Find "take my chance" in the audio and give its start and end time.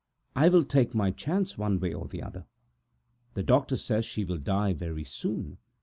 0.63-1.59